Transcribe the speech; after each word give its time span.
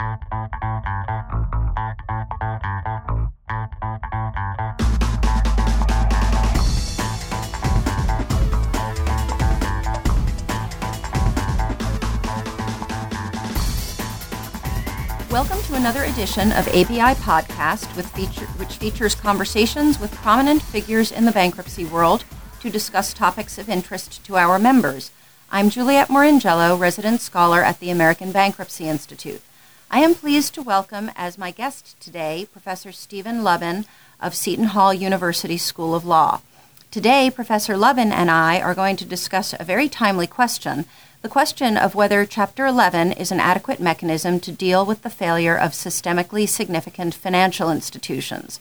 Welcome 0.00 0.16
to 15.64 15.74
another 15.74 16.04
edition 16.04 16.52
of 16.52 16.66
ABI 16.68 17.14
Podcast, 17.20 17.84
feature, 18.02 18.46
which 18.56 18.76
features 18.76 19.14
conversations 19.14 20.00
with 20.00 20.14
prominent 20.14 20.62
figures 20.62 21.12
in 21.12 21.26
the 21.26 21.32
bankruptcy 21.32 21.84
world 21.84 22.24
to 22.60 22.70
discuss 22.70 23.12
topics 23.12 23.58
of 23.58 23.68
interest 23.68 24.24
to 24.24 24.38
our 24.38 24.58
members. 24.58 25.10
I'm 25.50 25.68
Juliet 25.68 26.08
Moringiello, 26.08 26.80
resident 26.80 27.20
scholar 27.20 27.60
at 27.60 27.80
the 27.80 27.90
American 27.90 28.32
Bankruptcy 28.32 28.88
Institute. 28.88 29.42
I 29.92 29.98
am 30.00 30.14
pleased 30.14 30.54
to 30.54 30.62
welcome 30.62 31.10
as 31.16 31.36
my 31.36 31.50
guest 31.50 31.98
today 32.00 32.46
Professor 32.52 32.92
Stephen 32.92 33.38
Lubben 33.42 33.86
of 34.20 34.36
Seton 34.36 34.66
Hall 34.66 34.94
University 34.94 35.58
School 35.58 35.96
of 35.96 36.04
Law. 36.04 36.42
Today, 36.92 37.28
Professor 37.28 37.74
Lubben 37.74 38.12
and 38.12 38.30
I 38.30 38.60
are 38.60 38.72
going 38.72 38.94
to 38.98 39.04
discuss 39.04 39.52
a 39.52 39.64
very 39.64 39.88
timely 39.88 40.28
question 40.28 40.84
the 41.22 41.28
question 41.28 41.76
of 41.76 41.96
whether 41.96 42.24
Chapter 42.24 42.66
11 42.66 43.10
is 43.12 43.32
an 43.32 43.40
adequate 43.40 43.80
mechanism 43.80 44.38
to 44.40 44.52
deal 44.52 44.86
with 44.86 45.02
the 45.02 45.10
failure 45.10 45.56
of 45.56 45.72
systemically 45.72 46.48
significant 46.48 47.12
financial 47.12 47.68
institutions. 47.68 48.60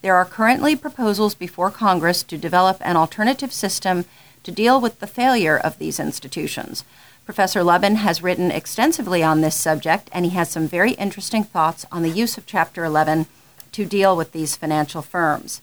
There 0.00 0.16
are 0.16 0.24
currently 0.24 0.76
proposals 0.76 1.34
before 1.34 1.70
Congress 1.70 2.22
to 2.22 2.38
develop 2.38 2.78
an 2.80 2.96
alternative 2.96 3.52
system 3.52 4.06
to 4.44 4.50
deal 4.50 4.80
with 4.80 5.00
the 5.00 5.06
failure 5.06 5.58
of 5.58 5.78
these 5.78 6.00
institutions. 6.00 6.84
Professor 7.30 7.60
Lubben 7.60 7.94
has 7.94 8.24
written 8.24 8.50
extensively 8.50 9.22
on 9.22 9.40
this 9.40 9.54
subject, 9.54 10.10
and 10.10 10.24
he 10.24 10.32
has 10.32 10.50
some 10.50 10.66
very 10.66 10.94
interesting 10.94 11.44
thoughts 11.44 11.86
on 11.92 12.02
the 12.02 12.10
use 12.10 12.36
of 12.36 12.44
Chapter 12.44 12.84
11 12.84 13.26
to 13.70 13.84
deal 13.84 14.16
with 14.16 14.32
these 14.32 14.56
financial 14.56 15.00
firms. 15.00 15.62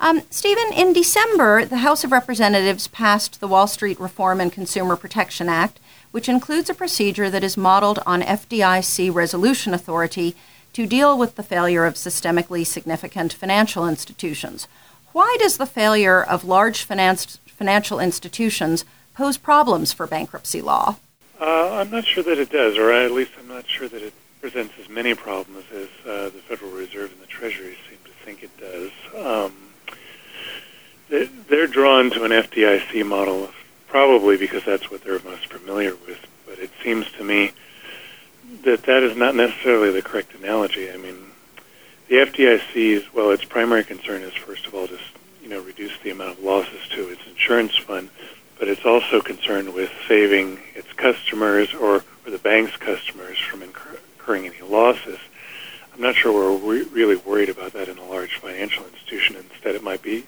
Um, 0.00 0.22
Stephen, 0.30 0.72
in 0.72 0.94
December, 0.94 1.66
the 1.66 1.84
House 1.84 2.02
of 2.02 2.12
Representatives 2.12 2.88
passed 2.88 3.40
the 3.40 3.46
Wall 3.46 3.66
Street 3.66 4.00
Reform 4.00 4.40
and 4.40 4.50
Consumer 4.50 4.96
Protection 4.96 5.50
Act, 5.50 5.78
which 6.12 6.30
includes 6.30 6.70
a 6.70 6.74
procedure 6.74 7.28
that 7.28 7.44
is 7.44 7.58
modeled 7.58 7.98
on 8.06 8.22
FDIC 8.22 9.12
resolution 9.14 9.74
authority 9.74 10.34
to 10.72 10.86
deal 10.86 11.18
with 11.18 11.34
the 11.34 11.42
failure 11.42 11.84
of 11.84 11.96
systemically 11.96 12.66
significant 12.66 13.34
financial 13.34 13.86
institutions. 13.86 14.66
Why 15.12 15.36
does 15.38 15.58
the 15.58 15.66
failure 15.66 16.22
of 16.22 16.42
large 16.42 16.84
financial 16.84 18.00
institutions 18.00 18.86
pose 19.14 19.36
problems 19.36 19.92
for 19.92 20.06
bankruptcy 20.06 20.62
law? 20.62 20.96
Uh, 21.40 21.74
I'm 21.74 21.90
not 21.90 22.04
sure 22.04 22.22
that 22.22 22.38
it 22.38 22.50
does, 22.50 22.78
or 22.78 22.92
at 22.92 23.10
least 23.10 23.32
I'm 23.38 23.48
not 23.48 23.68
sure 23.68 23.88
that 23.88 24.02
it 24.02 24.12
presents 24.40 24.74
as 24.80 24.88
many 24.88 25.14
problems 25.14 25.64
as 25.74 25.88
uh, 26.06 26.24
the 26.30 26.42
Federal 26.48 26.70
Reserve 26.70 27.12
and 27.12 27.20
the 27.20 27.26
Treasury 27.26 27.76
seem 27.88 27.98
to 28.04 28.10
think 28.24 28.42
it 28.42 28.50
does. 28.58 28.90
Um, 29.16 29.52
they're 31.48 31.66
drawn 31.66 32.10
to 32.10 32.24
an 32.24 32.30
FDIC 32.30 33.04
model 33.04 33.50
probably 33.92 34.38
because 34.38 34.64
that's 34.64 34.90
what 34.90 35.04
they're 35.04 35.20
most 35.20 35.52
familiar 35.52 35.94
with. 36.06 36.26
But 36.46 36.58
it 36.58 36.70
seems 36.82 37.10
to 37.12 37.24
me 37.24 37.52
that 38.64 38.84
that 38.84 39.02
is 39.02 39.16
not 39.16 39.34
necessarily 39.34 39.92
the 39.92 40.00
correct 40.00 40.34
analogy. 40.34 40.90
I 40.90 40.96
mean, 40.96 41.16
the 42.08 42.16
FDIC's 42.16 43.12
well, 43.12 43.30
its 43.30 43.44
primary 43.44 43.84
concern 43.84 44.22
is 44.22 44.32
first 44.32 44.66
of 44.66 44.74
all 44.74 44.86
just 44.86 45.04
you 45.42 45.48
know 45.48 45.60
reduce 45.60 45.92
the 46.02 46.10
amount 46.10 46.38
of 46.38 46.44
losses 46.44 46.80
to 46.90 47.08
its 47.08 47.20
insurance 47.26 47.76
fund, 47.76 48.08
but 48.58 48.68
it's 48.68 48.81
also 48.92 49.22
concerned 49.22 49.72
with 49.72 49.90
saving 50.06 50.58
its 50.74 50.92
customers 50.92 51.72
or, 51.72 52.04
or 52.26 52.30
the 52.30 52.38
bank's 52.38 52.76
customers 52.76 53.38
from 53.38 53.62
incurring 53.62 54.46
any 54.46 54.60
losses. 54.60 55.18
I'm 55.94 56.02
not 56.02 56.14
sure 56.14 56.30
we're 56.30 56.58
re- 56.58 56.88
really 56.92 57.16
worried 57.16 57.48
about 57.48 57.72
that 57.72 57.88
in 57.88 57.96
a 57.96 58.04
large 58.04 58.36
financial 58.36 58.84
institution. 58.84 59.36
Instead, 59.36 59.76
it 59.76 59.82
might 59.82 60.02
be 60.02 60.26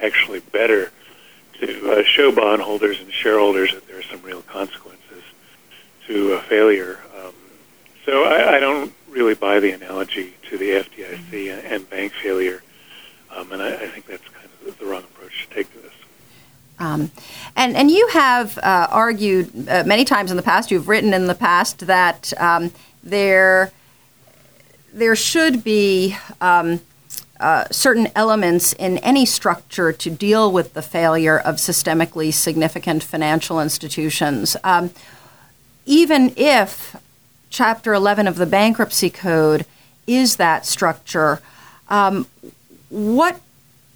actually 0.00 0.40
better 0.40 0.92
to 1.60 1.92
uh, 1.92 2.04
show 2.04 2.32
bondholders 2.32 3.00
and 3.00 3.12
shareholders 3.12 3.74
that 3.74 3.86
there 3.86 3.98
are 3.98 4.02
some 4.02 4.22
real 4.22 4.40
consequences 4.42 5.22
to 6.06 6.32
a 6.32 6.40
failure. 6.40 6.98
Um, 7.18 7.34
so 8.06 8.24
I, 8.24 8.56
I 8.56 8.60
don't 8.60 8.94
really 9.10 9.34
buy 9.34 9.60
the 9.60 9.72
analogy 9.72 10.34
to 10.48 10.56
the 10.56 10.70
FDIC 10.70 11.52
and, 11.52 11.66
and 11.66 11.90
bank 11.90 12.12
failure, 12.12 12.62
um, 13.34 13.52
and 13.52 13.62
I, 13.62 13.74
I, 13.74 13.86
think 13.88 14.06
that's 14.06 14.26
kind 14.28 14.48
of 14.66 14.78
the 14.78 14.86
wrong 14.86 15.02
approach 15.02 15.48
to 15.48 15.54
take 15.54 15.72
to 15.72 15.78
this. 15.80 15.92
Um, 16.78 17.10
and 17.54 17.74
and 17.74 17.90
you 17.90 18.05
have 18.16 18.56
uh, 18.58 18.88
argued 18.90 19.68
uh, 19.68 19.84
many 19.84 20.02
times 20.02 20.30
in 20.30 20.38
the 20.38 20.42
past. 20.42 20.70
You've 20.70 20.88
written 20.88 21.12
in 21.12 21.26
the 21.26 21.34
past 21.34 21.80
that 21.80 22.32
um, 22.38 22.72
there 23.02 23.70
there 24.94 25.14
should 25.14 25.62
be 25.62 26.16
um, 26.40 26.80
uh, 27.38 27.64
certain 27.70 28.08
elements 28.14 28.72
in 28.72 28.96
any 28.98 29.26
structure 29.26 29.92
to 29.92 30.08
deal 30.10 30.50
with 30.50 30.72
the 30.72 30.80
failure 30.80 31.38
of 31.38 31.56
systemically 31.56 32.32
significant 32.32 33.02
financial 33.02 33.60
institutions. 33.60 34.56
Um, 34.64 34.90
even 35.84 36.32
if 36.36 36.96
Chapter 37.50 37.92
11 37.92 38.26
of 38.26 38.36
the 38.36 38.46
Bankruptcy 38.46 39.10
Code 39.10 39.66
is 40.06 40.36
that 40.36 40.64
structure, 40.64 41.42
um, 41.88 42.26
what 42.88 43.40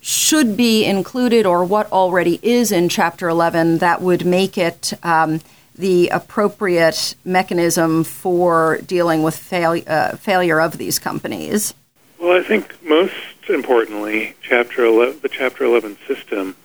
should 0.00 0.56
be 0.56 0.84
included 0.84 1.46
or 1.46 1.64
what 1.64 1.90
already 1.92 2.38
is 2.42 2.72
in 2.72 2.88
Chapter 2.88 3.28
11 3.28 3.78
that 3.78 4.00
would 4.00 4.24
make 4.24 4.56
it 4.56 4.92
um, 5.02 5.40
the 5.74 6.08
appropriate 6.08 7.14
mechanism 7.24 8.04
for 8.04 8.78
dealing 8.86 9.22
with 9.22 9.36
fail- 9.36 9.82
uh, 9.86 10.16
failure 10.16 10.60
of 10.60 10.78
these 10.78 10.98
companies? 10.98 11.74
Well, 12.18 12.38
I 12.38 12.42
think 12.42 12.82
most 12.82 13.14
importantly, 13.48 14.34
Chapter 14.42 14.84
11, 14.84 15.20
the 15.20 15.28
Chapter 15.28 15.64
11 15.64 15.98
system 16.06 16.56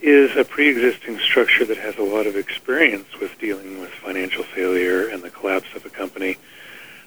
is 0.00 0.36
a 0.36 0.44
pre-existing 0.44 1.18
structure 1.18 1.64
that 1.64 1.78
has 1.78 1.96
a 1.96 2.02
lot 2.02 2.26
of 2.26 2.36
experience 2.36 3.18
with 3.20 3.36
dealing 3.38 3.80
with 3.80 3.90
financial 3.90 4.44
failure 4.44 5.08
and 5.08 5.22
the 5.22 5.30
collapse 5.30 5.74
of 5.74 5.84
a 5.84 5.90
company, 5.90 6.36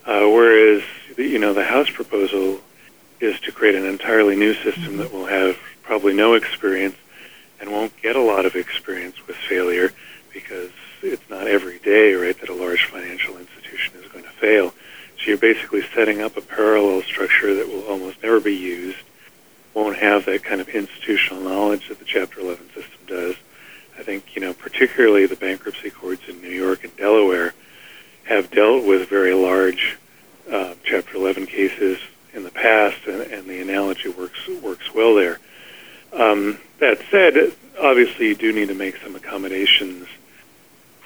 uh, 0.05 0.27
whereas 0.27 0.83
you 1.17 1.37
know 1.37 1.53
the 1.53 1.63
House 1.63 1.89
proposal 1.89 2.59
is 3.19 3.39
to 3.41 3.51
create 3.51 3.75
an 3.75 3.85
entirely 3.85 4.35
new 4.35 4.53
system 4.53 4.97
that 4.97 5.11
will 5.11 5.25
have 5.25 5.57
probably 5.83 6.13
no 6.13 6.33
experience 6.33 6.95
and 7.59 7.71
won't 7.71 7.95
get 8.01 8.15
a 8.15 8.21
lot 8.21 8.45
of 8.45 8.55
experience 8.55 9.15
with 9.27 9.35
failure 9.35 9.91
because 10.33 10.71
it's 11.01 11.29
not 11.29 11.47
every 11.47 11.79
day, 11.79 12.13
right, 12.13 12.39
that 12.39 12.49
a 12.49 12.53
large 12.53 12.85
financial 12.85 13.37
institution 13.37 13.95
is 14.01 14.09
going 14.11 14.23
to 14.23 14.31
fail. 14.31 14.73
So 15.17 15.25
you're 15.25 15.37
basically 15.37 15.83
setting 15.93 16.21
up 16.21 16.37
a 16.37 16.41
parallel 16.41 17.01
structure 17.01 17.53
that 17.55 17.67
will 17.67 17.83
almost 17.83 18.21
never 18.23 18.39
be 18.39 18.55
used, 18.55 18.99
won't 19.73 19.97
have 19.97 20.25
that 20.25 20.43
kind 20.43 20.61
of 20.61 20.69
institutional 20.69 21.43
knowledge 21.43 21.89
that 21.89 21.99
the 21.99 22.05
Chapter 22.05 22.39
11 22.39 22.67
system 22.67 22.99
does. 23.07 23.35
I 23.97 24.03
think, 24.03 24.35
you 24.35 24.41
know, 24.41 24.53
particularly 24.53 25.25
the 25.25 25.35
bankruptcy 25.35 25.89
courts 25.89 26.21
in 26.29 26.41
New 26.41 26.49
York 26.49 26.85
and 26.85 26.95
Delaware 26.95 27.53
have 28.23 28.49
dealt 28.51 28.85
with 28.85 29.09
very 29.09 29.33
large 29.33 29.97
uh, 30.49 30.75
Chapter 30.83 31.17
11 31.17 31.47
cases 31.47 31.97
in 32.33 32.43
the 32.43 32.51
past, 32.51 33.05
and, 33.07 33.21
and 33.21 33.47
the 33.47 33.61
analogy 33.61 34.09
works 34.09 34.47
works 34.61 34.93
well 34.93 35.15
there. 35.15 35.39
Um, 36.13 36.59
that 36.79 36.99
said, 37.11 37.53
obviously 37.81 38.28
you 38.28 38.28
do 38.39 38.51
need 38.53 38.69
to 38.69 38.73
make 38.73 38.97
some 38.97 39.15
accommodations 39.15 40.07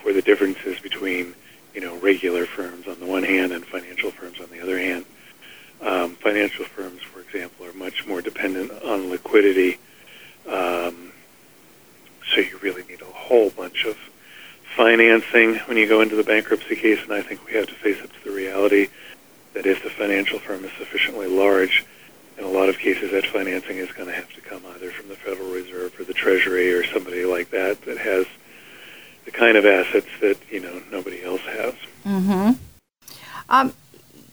for 0.01 0.13
the 0.13 0.21
differences 0.21 0.79
between 0.79 1.33
you 1.73 1.81
know, 1.81 1.97
regular 1.99 2.45
firms 2.45 2.88
on 2.88 2.99
the 2.99 3.05
one 3.05 3.23
hand 3.23 3.51
and 3.51 3.66
financial 3.66 4.11
firms 4.11 4.39
on 4.39 4.49
the 4.49 4.61
other 4.61 4.77
hand. 4.77 5.05
Um, 5.81 6.16
financial 6.16 6.66
firms, 6.66 7.01
for 7.01 7.19
example, 7.19 7.66
are 7.66 7.73
much 7.73 8.05
more 8.07 8.21
dependent 8.21 8.71
on 8.83 9.09
liquidity. 9.09 9.79
Um, 10.47 11.11
so 12.33 12.41
you 12.41 12.57
really 12.61 12.83
need 12.83 13.01
a 13.01 13.05
whole 13.05 13.50
bunch 13.50 13.85
of 13.85 13.97
financing 14.75 15.55
when 15.65 15.77
you 15.77 15.88
go 15.88 16.01
into 16.01 16.15
the 16.15 16.23
bankruptcy 16.23 16.75
case, 16.75 17.00
and 17.03 17.11
I 17.11 17.21
think 17.21 17.45
we 17.45 17.53
have 17.53 17.67
to 17.67 17.73
face 17.73 18.01
up 18.01 18.11
to 18.13 18.23
the 18.23 18.35
reality 18.35 18.88
that 19.53 19.65
if 19.65 19.83
the 19.83 19.89
financial 19.89 20.39
firm 20.39 20.63
is 20.63 20.71
sufficiently 20.77 21.27
large, 21.27 21.85
in 22.38 22.44
a 22.44 22.47
lot 22.47 22.69
of 22.69 22.77
cases 22.77 23.12
that 23.12 23.25
financing 23.25 23.77
is 23.77 23.91
going 23.91 24.07
to 24.07 24.15
have 24.15 24.31
to 24.33 24.41
come 24.41 24.62
from 24.62 24.82
the 25.13 25.19
Federal 25.19 25.51
Reserve 25.51 26.00
or 26.00 26.04
the 26.04 26.13
Treasury 26.13 26.74
or 26.74 26.83
somebody 26.83 27.25
like 27.25 27.51
that 27.51 27.81
that 27.83 27.98
has– 27.98 28.25
the 29.25 29.31
kind 29.31 29.57
of 29.57 29.65
assets 29.65 30.07
that 30.21 30.38
you 30.50 30.60
know 30.60 30.81
nobody 30.92 31.24
else 31.24 31.42
has. 31.42 31.74
Mm-hmm. 32.06 32.51
Um, 33.50 33.74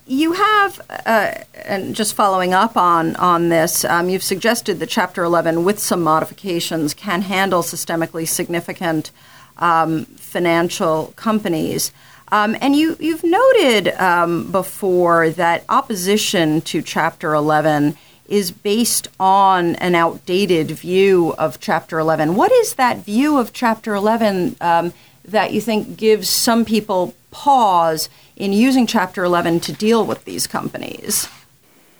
you 0.06 0.32
have, 0.32 0.80
uh, 1.06 1.34
and 1.54 1.94
just 1.94 2.14
following 2.14 2.52
up 2.52 2.76
on 2.76 3.16
on 3.16 3.48
this, 3.48 3.84
um, 3.84 4.08
you've 4.08 4.22
suggested 4.22 4.80
that 4.80 4.88
Chapter 4.88 5.22
11, 5.22 5.64
with 5.64 5.78
some 5.78 6.02
modifications, 6.02 6.94
can 6.94 7.22
handle 7.22 7.62
systemically 7.62 8.26
significant 8.26 9.10
um, 9.58 10.04
financial 10.06 11.12
companies. 11.16 11.92
Um, 12.32 12.56
and 12.60 12.76
you, 12.76 12.96
you've 13.00 13.24
noted 13.24 13.88
um, 14.00 14.52
before 14.52 15.30
that 15.30 15.64
opposition 15.68 16.60
to 16.62 16.80
Chapter 16.80 17.34
11 17.34 17.96
is 18.30 18.52
based 18.52 19.08
on 19.18 19.74
an 19.76 19.94
outdated 19.94 20.70
view 20.70 21.34
of 21.36 21.60
Chapter 21.60 21.98
11. 21.98 22.36
What 22.36 22.52
is 22.52 22.74
that 22.74 22.98
view 22.98 23.36
of 23.36 23.52
Chapter 23.52 23.94
11 23.94 24.56
um, 24.60 24.92
that 25.24 25.52
you 25.52 25.60
think 25.60 25.96
gives 25.96 26.28
some 26.28 26.64
people 26.64 27.14
pause 27.32 28.08
in 28.36 28.52
using 28.52 28.86
Chapter 28.86 29.24
11 29.24 29.60
to 29.60 29.72
deal 29.72 30.06
with 30.06 30.24
these 30.24 30.46
companies? 30.46 31.28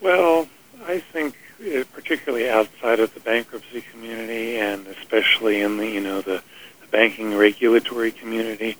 Well, 0.01 0.49
I 0.87 1.01
think 1.01 1.37
particularly 1.93 2.49
outside 2.49 3.01
of 3.01 3.13
the 3.13 3.21
bankruptcy 3.21 3.83
community 3.93 4.57
and 4.57 4.87
especially 4.87 5.61
in 5.61 5.77
the 5.77 5.87
you 5.87 6.01
know 6.01 6.23
the, 6.23 6.43
the 6.81 6.87
banking 6.91 7.37
regulatory 7.37 8.13
community, 8.13 8.79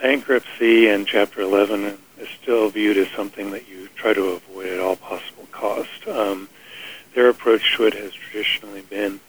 bankruptcy 0.00 0.86
and 0.86 1.06
Chapter 1.06 1.40
11 1.40 1.98
is 2.18 2.28
still 2.42 2.68
viewed 2.68 2.98
as 2.98 3.08
something 3.08 3.50
that 3.52 3.66
you 3.68 3.88
try 3.96 4.12
to 4.12 4.28
avoid 4.28 4.66
at 4.68 4.80
all 4.80 4.96
possible 4.96 5.48
cost. 5.50 6.06
Um, 6.06 6.48
their 7.14 7.28
approach 7.28 7.76
to 7.76 7.86
it 7.86 7.94
has 7.94 8.12
traditionally 8.12 8.82
been 8.82 9.20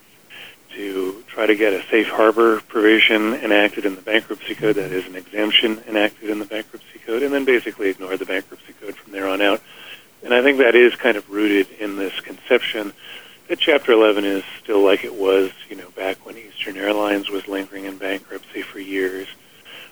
to 0.76 1.24
try 1.28 1.46
to 1.46 1.56
get 1.56 1.74
a 1.74 1.84
safe 1.90 2.08
harbor 2.08 2.62
provision 2.62 3.34
enacted 3.34 3.86
in 3.86 3.96
the 3.96 4.02
bankruptcy 4.02 4.56
code, 4.56 4.76
that 4.76 4.92
is 4.92 5.06
an 5.06 5.16
exemption 5.16 5.82
enacted 5.88 6.30
in 6.30 6.40
the 6.40 6.46
bankruptcy 6.46 7.00
code, 7.06 7.24
and 7.24 7.34
then 7.34 7.46
basically 7.46 7.90
ignore 7.90 8.18
the 8.18 8.26
bankruptcy 8.26 8.74
code 8.80 8.96
from 8.96 9.12
there 9.12 9.28
on 9.28 9.42
out. 9.42 9.62
And 10.24 10.34
I 10.34 10.42
think 10.42 10.60
that 10.60 10.76
is 10.76 10.96
kind 10.96 11.18
of 11.18 11.30
rooted 11.30 11.70
in 11.80 11.98
this 11.98 12.20
conception 12.22 12.94
that 13.48 13.60
Chapter 13.60 13.92
11 13.92 14.24
is 14.24 14.44
still 14.64 14.82
like 14.84 15.04
it 15.04 15.14
was, 15.14 15.52
you 15.70 15.76
know, 15.76 15.90
back 15.92 16.26
when 16.26 16.38
Eastern 16.38 16.78
Airlines 16.78 17.30
was 17.30 17.48
lingering 17.48 17.86
in 17.86 17.98
bankruptcy 17.98 18.62
for 18.62 18.80
years, 18.80 19.28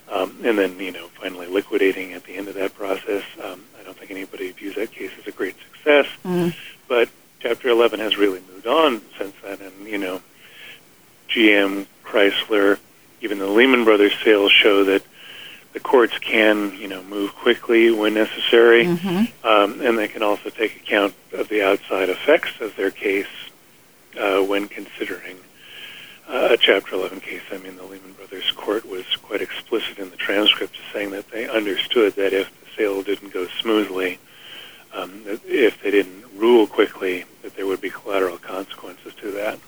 um, 0.09 0.39
and 0.43 0.57
then, 0.57 0.79
you 0.79 0.91
know, 0.91 1.07
finally 1.19 1.47
liquidating 1.47 2.13
at 2.13 2.23
the 2.23 2.35
end 2.35 2.47
of 2.47 2.55
that 2.55 2.73
process. 2.73 3.23
Um, 3.43 3.65
I 3.77 3.83
don't 3.83 3.97
think 3.97 4.11
anybody 4.11 4.51
views 4.51 4.75
that 4.75 4.91
case 4.91 5.11
as 5.19 5.27
a 5.27 5.31
great 5.31 5.55
success, 5.73 6.07
mm. 6.23 6.55
but 6.87 7.09
Chapter 7.39 7.69
11 7.69 7.99
has 7.99 8.17
really 8.17 8.41
moved 8.53 8.67
on 8.67 9.01
since 9.17 9.33
then, 9.41 9.59
and 9.61 9.87
you 9.87 9.97
know, 9.97 10.21
GM, 11.29 11.85
Chrysler, 12.03 12.79
even 13.21 13.39
the 13.39 13.47
Lehman 13.47 13.85
Brothers 13.85 14.13
sales 14.23 14.51
show 14.51 14.83
that 14.83 15.03
the 15.73 15.79
courts 15.79 16.17
can, 16.17 16.75
you 16.77 16.87
know, 16.87 17.03
move 17.03 17.33
quickly 17.35 17.91
when 17.91 18.15
necessary, 18.15 18.85
mm-hmm. 18.85 19.47
um, 19.47 19.79
and 19.81 19.97
they 19.97 20.07
can 20.07 20.23
also 20.23 20.49
take 20.49 20.75
account 20.75 21.13
of 21.31 21.47
the 21.47 21.63
outside 21.63 22.09
effects 22.09 22.59
of 22.59 22.75
their 22.75 22.91
case 22.91 23.27
uh, 24.19 24.41
when 24.41 24.67
considering 24.67 25.37
uh, 26.27 26.49
a 26.51 26.57
Chapter 26.57 26.95
11 26.95 27.21
case. 27.21 27.41
I 27.51 27.57
mean, 27.57 27.77
the 27.77 27.83
Lehman 27.83 28.13
Brothers 28.13 28.51
court 28.51 28.85
was 28.85 29.05
quite 29.23 29.41
explicit 29.41 29.97
in 29.97 30.09
the 30.09 30.17
transcript, 30.17 30.75
saying 30.91 31.11
that 31.11 31.29
they 31.31 31.47
understood 31.47 32.15
that 32.15 32.33
if 32.33 32.49
the 32.61 32.67
sale 32.75 33.01
didn't 33.01 33.31
go 33.31 33.47
smoothly, 33.61 34.19
um, 34.93 35.23
that 35.25 35.39
if 35.45 35.81
they 35.81 35.91
didn't 35.91 36.25
rule 36.35 36.65
quickly, 36.65 37.25
that 37.43 37.55
there 37.55 37.67
would 37.67 37.81
be 37.81 37.89
collateral 37.89 38.37
consequences 38.37 39.13
to 39.15 39.31
that. 39.31 39.59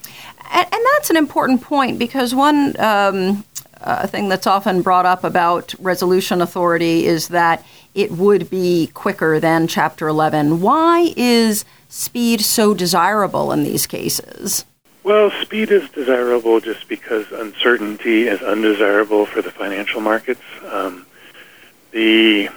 And, 0.52 0.68
and 0.74 0.86
that's 0.94 1.10
an 1.10 1.18
important 1.52 1.68
point 1.70 2.00
because 2.00 2.34
one 2.34 2.80
um, 2.80 3.44
uh, 3.82 4.08
thing 4.08 4.30
that's 4.30 4.48
often 4.48 4.82
brought 4.82 5.06
up 5.06 5.24
about 5.24 5.74
resolution 5.80 6.42
authority 6.42 7.06
is 7.06 7.30
that 7.30 7.66
it 7.94 8.12
would 8.12 8.50
be 8.50 8.88
quicker 8.94 9.40
than 9.40 9.68
Chapter 9.68 10.08
11. 10.08 10.62
Why 10.62 11.14
is 11.18 11.66
speed 11.90 12.42
so 12.42 12.74
desirable 12.74 13.52
in 13.52 13.64
these 13.64 13.86
cases? 13.86 14.66
Well, 15.04 15.32
speed 15.42 15.72
is 15.72 15.90
desirable 15.90 16.60
just 16.60 16.88
because 16.88 17.32
uncertainty 17.32 18.28
is 18.28 18.42
undesirable 18.42 19.26
for 19.26 19.42
the 19.42 19.52
financial 19.52 20.00
markets. 20.00 20.44
Um, 20.72 21.06
the, 21.92 22.50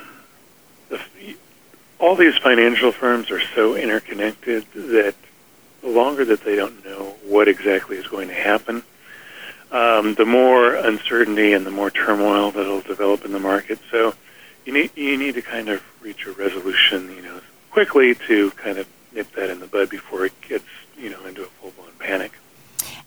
the 0.90 1.00
all 1.98 2.14
these 2.14 2.36
financial 2.36 2.92
firms 2.92 3.30
are 3.30 3.40
so 3.40 3.74
interconnected 3.74 4.66
that 4.74 5.14
the 5.80 5.88
longer 5.88 6.24
that 6.26 6.44
they 6.44 6.56
don't 6.56 6.83
what 7.44 7.50
exactly 7.50 7.98
is 7.98 8.06
going 8.06 8.28
to 8.28 8.34
happen, 8.34 8.82
um, 9.70 10.14
the 10.14 10.24
more 10.24 10.74
uncertainty 10.76 11.52
and 11.52 11.66
the 11.66 11.70
more 11.70 11.90
turmoil 11.90 12.50
that'll 12.50 12.80
develop 12.80 13.22
in 13.22 13.32
the 13.32 13.38
market. 13.38 13.78
So 13.90 14.14
you 14.64 14.72
need 14.72 14.90
you 14.96 15.18
need 15.18 15.34
to 15.34 15.42
kind 15.42 15.68
of 15.68 15.82
reach 16.00 16.24
a 16.24 16.32
resolution, 16.32 17.14
you 17.14 17.20
know, 17.20 17.42
quickly 17.70 18.14
to 18.28 18.50
kind 18.52 18.78
of 18.78 18.86
nip 19.12 19.30
that 19.32 19.50
in 19.50 19.60
the 19.60 19.66
bud 19.66 19.90
before 19.90 20.24
it 20.24 20.32
gets 20.40 20.64
you 20.96 21.10
know 21.10 21.22
into 21.26 21.42
a 21.42 21.46
full 21.60 21.72
blown 21.72 21.92
panic. 21.98 22.32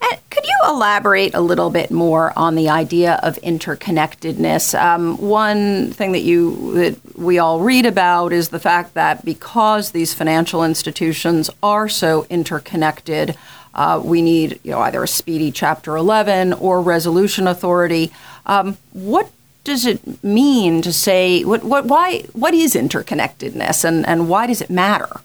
And 0.04 0.20
could 0.30 0.46
you 0.46 0.56
elaborate 0.68 1.34
a 1.34 1.42
little 1.42 1.72
bit 1.72 1.90
more 1.90 2.32
on 2.38 2.54
the 2.54 2.70
idea 2.70 3.20
of 3.24 3.38
interconnectedness? 3.38 4.80
Um, 4.80 5.18
one 5.18 5.92
thing 5.94 6.12
that 6.12 6.22
you 6.22 6.74
that 6.76 7.18
we 7.18 7.40
all 7.40 7.60
read 7.60 7.88
about 7.88 8.34
is 8.34 8.50
the 8.50 8.60
fact 8.60 8.94
that 8.94 9.26
because 9.26 9.92
these 9.92 10.14
financial 10.14 10.64
institutions 10.64 11.50
are 11.64 11.90
so 11.90 12.28
interconnected, 12.30 13.36
uh, 13.78 14.02
we 14.04 14.22
need 14.22 14.60
you 14.64 14.72
know 14.72 14.80
either 14.82 15.04
a 15.04 15.08
speedy 15.08 15.52
Chapter 15.52 15.96
11 15.96 16.54
or 16.54 16.82
resolution 16.82 17.48
authority. 17.48 18.12
Um, 18.46 18.78
what 18.92 19.32
does 19.64 19.86
it 19.86 20.24
mean 20.24 20.82
to 20.82 20.94
say 20.94 21.44
what, 21.44 21.64
what 21.64 21.86
why 21.86 22.24
what 22.34 22.54
is 22.54 22.74
interconnectedness 22.74 23.86
and, 23.86 24.06
and 24.08 24.30
why 24.30 24.48
does 24.48 24.62
it 24.62 24.70
matter? 24.70 25.22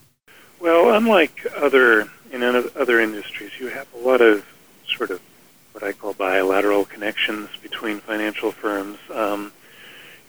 Well, 0.61 0.95
unlike 0.95 1.47
other 1.57 2.09
in 2.33 2.43
other 2.43 3.01
industries, 3.01 3.53
you 3.59 3.69
have 3.69 3.87
a 3.95 3.99
lot 3.99 4.21
of 4.21 4.45
sort 4.87 5.11
of 5.11 5.21
what 5.73 5.85
I 5.85 5.93
call 5.93 6.13
bilateral 6.13 6.85
connections 6.85 7.49
between 7.63 8.01
financial 8.01 8.53
firms. 8.53 8.99
Um, 9.13 9.53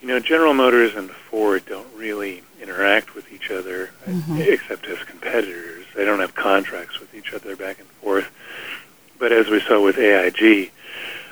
you 0.02 0.08
know, 0.08 0.20
General 0.20 0.54
Motors 0.54 0.96
and 0.96 1.10
Ford 1.10 1.64
don't 1.66 1.88
really 1.96 2.44
interact 2.62 3.16
with 3.16 3.32
each 3.32 3.50
other 3.52 3.92
mm-hmm. 4.06 4.38
except 4.42 4.86
as 4.88 5.00
competitors. 5.04 5.73
They 5.96 6.06
don't 6.06 6.20
have 6.20 6.36
contracts 6.36 7.00
with 7.00 7.14
each 7.14 7.34
other 7.34 7.56
back 7.56 7.80
and 7.80 7.88
forth. 7.88 8.30
But 9.20 9.32
as 9.32 9.48
we 9.48 9.60
saw 9.62 9.82
with 9.82 9.98
AIG, 9.98 10.72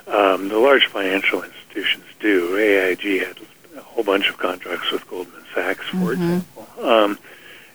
um, 0.08 0.50
the 0.50 0.58
large 0.58 0.88
financial 0.88 1.44
institutions 1.44 2.06
do. 2.20 2.58
AIG 2.58 3.22
had 3.22 3.38
a 3.76 3.82
whole 3.82 4.04
bunch 4.04 4.30
of 4.30 4.38
contracts 4.38 4.92
with 4.92 5.08
Goldman 5.08 5.44
Sachs, 5.54 5.88
for 5.90 5.96
mm-hmm. 5.96 6.12
example. 6.12 6.68
Um, 6.82 7.20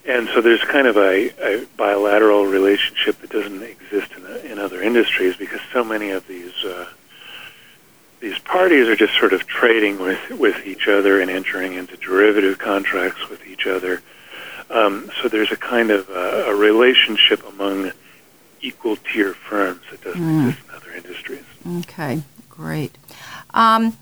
and 0.07 0.29
so 0.29 0.41
there's 0.41 0.63
kind 0.63 0.87
of 0.87 0.97
a, 0.97 1.31
a 1.43 1.67
bilateral 1.77 2.47
relationship 2.47 3.21
that 3.21 3.31
doesn't 3.31 3.63
exist 3.63 4.13
in, 4.13 4.53
in 4.53 4.59
other 4.59 4.81
industries 4.81 5.37
because 5.37 5.61
so 5.73 5.83
many 5.83 6.11
of 6.11 6.27
these 6.29 6.53
uh, 6.65 6.87
these 8.21 8.39
parties 8.39 8.89
are 8.89 8.97
just 8.97 9.19
sort 9.19 9.33
of 9.33 9.47
trading 9.47 9.99
with, 9.99 10.31
with 10.31 10.67
each 10.67 10.89
other 10.89 11.21
and 11.21 11.31
entering 11.31 11.75
into 11.75 11.97
derivative 11.97 12.59
contracts 12.59 13.29
with 13.29 13.47
each 13.47 13.67
other. 13.67 14.03
Um, 14.71 15.11
so 15.21 15.29
there's 15.29 15.53
a 15.53 15.57
kind 15.57 15.91
of 15.91 16.09
a, 16.11 16.47
a 16.49 16.55
relationship 16.55 17.47
among 17.49 17.93
equal 18.61 18.97
tier 18.97 19.35
firms 19.35 19.81
that 19.91 20.03
doesn't 20.03 20.21
mm. 20.21 20.49
exist 20.49 20.67
in 20.69 20.75
other 20.75 20.93
industries. 20.93 21.45
Okay, 21.79 22.23
great. 22.49 22.97
Um, 23.55 23.97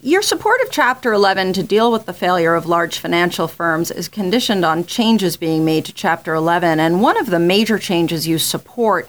your 0.00 0.22
support 0.22 0.60
of 0.60 0.70
Chapter 0.70 1.12
11 1.12 1.54
to 1.54 1.62
deal 1.62 1.90
with 1.90 2.06
the 2.06 2.12
failure 2.12 2.54
of 2.54 2.66
large 2.66 2.98
financial 2.98 3.48
firms 3.48 3.90
is 3.90 4.08
conditioned 4.08 4.64
on 4.64 4.84
changes 4.84 5.36
being 5.36 5.64
made 5.64 5.84
to 5.86 5.92
Chapter 5.92 6.34
11, 6.34 6.78
and 6.78 7.02
one 7.02 7.18
of 7.18 7.26
the 7.26 7.40
major 7.40 7.78
changes 7.78 8.26
you 8.26 8.38
support 8.38 9.08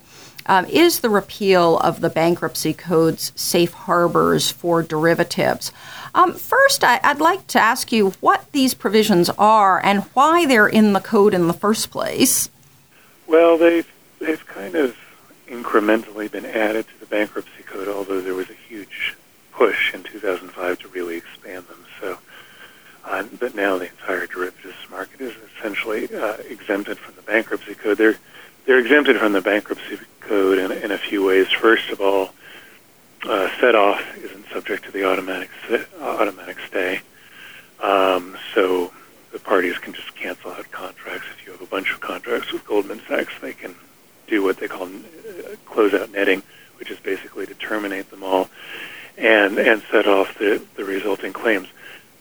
um, 0.49 0.65
is 0.65 0.99
the 0.99 1.09
repeal 1.09 1.77
of 1.77 2.01
the 2.01 2.09
bankruptcy 2.09 2.73
code's 2.73 3.31
safe 3.35 3.71
harbors 3.71 4.49
for 4.49 4.81
derivatives. 4.81 5.71
Um, 6.15 6.33
first, 6.33 6.83
I, 6.83 6.99
would 7.07 7.21
like 7.21 7.45
to 7.47 7.59
ask 7.59 7.91
you 7.91 8.09
what 8.19 8.51
these 8.51 8.73
provisions 8.73 9.29
are 9.37 9.79
and 9.85 10.03
why 10.15 10.47
they're 10.47 10.67
in 10.67 10.93
the 10.93 10.99
code 10.99 11.35
in 11.35 11.47
the 11.47 11.53
first 11.53 11.91
place. 11.91 12.49
Well, 13.27 13.59
they've, 13.59 13.87
they've 14.19 14.43
kind 14.47 14.73
of 14.73 14.97
incrementally 15.47 16.31
been 16.31 16.47
added 16.47 16.87
to 16.87 16.99
the 16.99 17.05
bankruptcy 17.05 17.61
code, 17.63 17.87
although 17.87 18.19
there 18.19 18.33
was 18.33 18.49
a 18.49 18.57
huge 18.67 19.15
push 19.51 19.93
in 19.93 20.01
2005 20.01 20.79
to 20.79 20.87
really 20.87 21.17
expand 21.17 21.67
them. 21.67 21.85
So, 22.01 22.17
uh, 23.05 23.23
but 23.39 23.53
now 23.53 23.77
the 23.77 23.89
entire 23.89 24.25
derivatives 24.25 24.75
market 24.89 25.21
is 25.21 25.35
essentially 25.55 26.11
uh, 26.11 26.37
exempted 26.49 26.97
from 26.97 27.13
the 27.15 27.21
bankruptcy 27.21 27.75
code. 27.75 27.99
They're 27.99 28.17
they're 28.65 28.77
exempted 28.77 29.17
from 29.17 29.33
the 29.33 29.41
bankruptcy 29.41 29.97
code 30.29 30.59
in, 30.59 30.71
in 30.71 30.91
a 30.91 30.97
few 30.97 31.25
ways. 31.25 31.47
First 31.51 31.89
of 31.89 31.99
all, 31.99 32.29
uh, 33.23 33.49
set 33.59 33.73
off 33.73 33.99
isn't 34.17 34.45
subject 34.53 34.85
to 34.85 34.91
the 34.91 35.03
automatic 35.03 35.49
automatic 35.99 36.57
stay, 36.67 37.01
um, 37.81 38.37
so 38.53 38.93
the 39.33 39.39
parties 39.39 39.77
can 39.79 39.93
just 39.93 40.15
cancel 40.15 40.51
out 40.51 40.71
contracts. 40.71 41.25
If 41.35 41.45
you 41.45 41.51
have 41.51 41.61
a 41.61 41.65
bunch 41.65 41.91
of 41.91 41.99
contracts 41.99 42.53
with 42.53 42.65
Goldman 42.65 43.01
Sachs, 43.07 43.33
they 43.41 43.53
can 43.53 43.75
do 44.27 44.43
what 44.43 44.57
they 44.57 44.67
call 44.67 44.83
uh, 44.83 45.55
closeout 45.65 46.11
netting, 46.11 46.43
which 46.77 46.91
is 46.91 46.99
basically 46.99 47.47
to 47.47 47.55
terminate 47.55 48.11
them 48.11 48.23
all 48.23 48.49
and 49.17 49.57
and 49.57 49.81
set 49.91 50.07
off 50.07 50.37
the, 50.37 50.61
the 50.75 50.85
resulting 50.85 51.33
claims. 51.33 51.67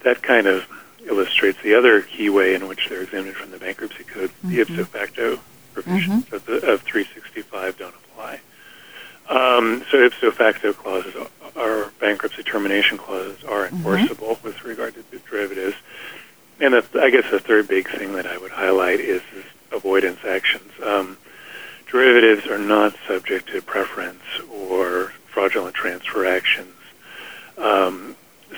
That 0.03 0.23
kind 0.23 0.47
of 0.47 0.67
illustrates 1.07 1.61
the 1.63 1.75
other 1.75 2.03
key 2.03 2.31
way 2.31 2.55
in 2.55 2.69
which 2.69 2.89
they're 2.89 3.03
exempted 3.03 3.37
from 3.37 3.51
the 3.51 3.59
bankruptcy 3.59 4.05
code. 4.05 4.31
Mm-hmm. 4.31 4.49
The 4.49 4.61
ipso 4.61 4.85
facto 4.85 5.41
provisions 5.73 6.25
mm-hmm. 6.25 6.35
of, 6.35 6.47
the, 6.47 6.55
of 6.73 6.83
365 6.83 7.79
don't 7.79 7.95
apply. 7.95 8.41
Um, 9.29 9.85
so 9.91 9.99
ipso 9.99 10.31
facto 10.31 10.73
clauses, 10.73 11.15
our 11.57 11.91
bankruptcy 12.01 12.43
termination 12.43 12.99
clauses, 12.99 13.45
are 13.45 13.67
mm-hmm. 13.67 13.77
enforceable 13.77 14.35
mm-hmm. 14.37 14.47
with 14.47 14.65
regard 14.65 14.95
to 14.95 15.19
derivatives. 15.29 15.77
And 16.61 16.75
the, 17.31 17.39
third 17.39 17.69
big 17.69 17.89
thing 17.89 18.13
that 18.15 18.27
I 18.27 18.39
would 18.39 18.53
highlight 18.53 19.01
is, 19.01 19.23
is 19.35 19.45
avoidance 19.73 20.21
actions. 20.25 20.73
Um, 20.85 21.17
derivatives 21.87 22.47
are 22.47 22.59
not 22.59 22.95
subject 23.07 23.49
to 23.49 23.63
preference 23.63 24.23
or 24.51 25.13
fraudulent 25.33 25.75
transfer 25.75 26.27
actions 26.27 26.75
um, 27.59 28.17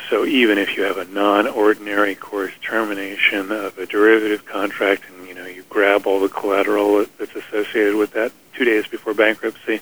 so 0.09 0.25
even 0.25 0.59
if 0.59 0.77
you 0.77 0.83
have 0.85 0.99
a 0.99 1.05
non-ordinary 1.07 2.15
course 2.15 2.53
termination 2.63 3.51
of 3.51 3.77
a 3.79 3.87
derivative 3.87 4.45
contract, 4.45 5.05
and 5.09 5.27
you 5.27 5.35
know 5.35 5.47
you 5.47 5.65
grab 5.69 6.07
all 6.07 6.21
the 6.21 6.29
collateral 6.29 7.05
that's 7.19 7.35
associated 7.35 7.97
with 7.97 8.13
that 8.13 8.33
two 8.55 8.65
days 8.65 8.87
before 8.87 9.15
bankruptcy, 9.15 9.81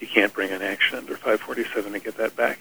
you 0.00 0.06
can't 0.06 0.32
bring 0.32 0.50
an 0.50 0.62
action 0.62 0.96
under 0.96 1.14
547 1.14 1.92
to 1.92 1.98
get 1.98 2.16
that 2.16 2.36
back. 2.36 2.60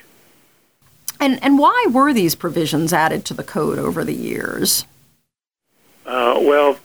And 1.19 1.41
and 1.43 1.59
why 1.59 1.87
were 1.91 2.11
these 2.11 2.35
provisions 2.35 2.91
added 2.91 3.23
to 3.25 3.33
the 3.33 3.43
code 3.43 3.79
over 3.79 4.03
the 4.03 4.15
years? 4.15 4.85
Uh, 6.09 6.39
well, 6.41 6.75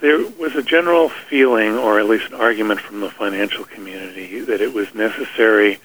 there 0.00 0.18
was 0.38 0.54
a 0.54 0.62
general 0.62 1.08
feeling, 1.08 1.78
or 1.78 1.98
at 1.98 2.06
least 2.06 2.30
an 2.30 2.34
argument 2.34 2.78
from 2.78 3.00
the 3.00 3.10
financial 3.10 3.64
community, 3.64 4.40
that 4.40 4.60
it 4.60 4.74
was 4.74 4.94
necessary 4.94 5.78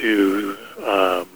to 0.00 0.58
um, 0.84 1.28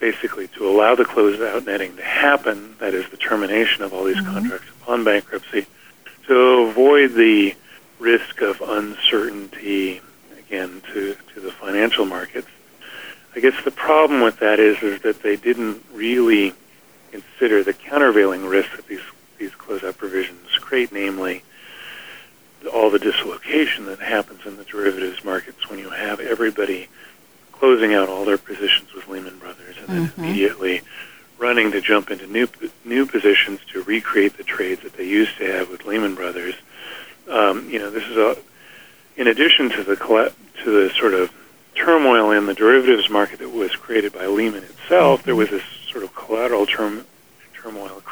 basically 0.00 0.48
to 0.48 0.68
allow 0.68 0.96
the 0.96 1.04
closeout 1.04 1.64
netting 1.64 1.94
to 1.94 2.02
happen, 2.02 2.74
that 2.80 2.94
is, 2.94 3.08
the 3.10 3.16
termination 3.16 3.84
of 3.84 3.94
all 3.94 4.02
these 4.02 4.16
mm-hmm. 4.16 4.34
contracts 4.34 4.68
upon 4.82 5.04
bankruptcy, 5.04 5.66
to 6.26 6.36
avoid 6.36 7.12
the 7.12 7.54
risk 8.00 8.40
of 8.40 8.60
uncertainty 8.60 10.00
again 10.36 10.82
to, 10.92 11.16
to 11.32 11.38
the 11.38 11.52
financial 11.52 12.04
markets. 12.04 12.48
I 13.36 13.38
guess 13.38 13.54
the 13.64 13.70
problem 13.70 14.20
with 14.20 14.40
that 14.40 14.58
is 14.58 14.82
is 14.82 15.02
that 15.02 15.22
they 15.22 15.36
didn't 15.36 15.80
really 15.92 16.54
consider 17.12 17.62
the 17.62 17.72
countervailing 17.72 18.44
risk 18.44 18.74
that 18.74 18.88
these 18.88 18.98
these 19.38 19.52
closeout 19.52 19.96
provisions 19.96 20.58
create, 20.58 20.92
namely 20.92 21.42
all 22.72 22.90
the 22.90 22.98
dislocation 22.98 23.86
that 23.86 23.98
happens 23.98 24.46
in 24.46 24.56
the 24.56 24.64
derivatives 24.64 25.22
markets 25.24 25.68
when 25.68 25.78
you 25.78 25.90
have 25.90 26.18
everybody 26.20 26.88
closing 27.52 27.94
out 27.94 28.08
all 28.08 28.24
their 28.24 28.38
positions 28.38 28.92
with 28.94 29.06
Lehman 29.06 29.38
Brothers 29.38 29.76
and 29.78 29.88
then 29.88 30.08
mm-hmm. 30.08 30.24
immediately 30.24 30.80
running 31.38 31.70
to 31.72 31.80
jump 31.80 32.10
into 32.10 32.26
new 32.26 32.48
new 32.84 33.04
positions 33.06 33.60
to 33.72 33.82
recreate 33.82 34.36
the 34.36 34.44
trades 34.44 34.82
that 34.82 34.94
they 34.94 35.06
used 35.06 35.36
to 35.38 35.44
have 35.44 35.68
with 35.70 35.84
Lehman 35.84 36.14
Brothers. 36.14 36.54
Um, 37.28 37.68
you 37.68 37.78
know, 37.78 37.90
this 37.90 38.04
is 38.04 38.16
a 38.16 38.36
in 39.16 39.26
addition 39.26 39.70
to 39.70 39.82
the 39.82 39.96
to 39.96 40.70
the 40.70 40.90
sort 40.94 41.14
of 41.14 41.32
turmoil 41.74 42.30
in 42.30 42.46
the 42.46 42.54
derivatives 42.54 43.10
market 43.10 43.40
that 43.40 43.50
was 43.50 43.74
created 43.76 44.12
by 44.12 44.26
Lehman 44.26 44.62
itself, 44.62 45.20
mm-hmm. 45.20 45.26
there 45.26 45.36
was 45.36 45.50
this 45.50 45.64
sort 45.90 46.04
of 46.04 46.14
collateral 46.14 46.66
term, 46.66 46.98
turmoil 46.98 47.04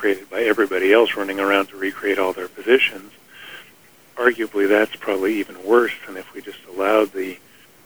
created 0.03 0.29
by 0.29 0.43
everybody 0.43 0.93
else 0.93 1.15
running 1.15 1.39
around 1.39 1.67
to 1.67 1.77
recreate 1.77 2.19
all 2.19 2.33
their 2.33 2.49
positions. 2.49 3.13
Arguably, 4.17 4.69
that's 4.69 4.97
probably 4.97 5.35
even 5.35 5.65
worse 5.65 5.93
than 6.05 6.17
if 6.17 6.35
we 6.35 6.41
just 6.43 6.59
allowed 6.69 7.13
the, 7.13 7.39